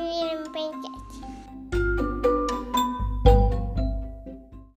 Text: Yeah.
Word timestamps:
Yeah. 0.00 0.29